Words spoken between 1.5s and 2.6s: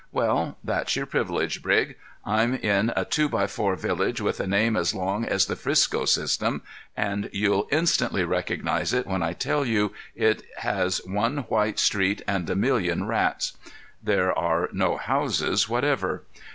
Brig. I'm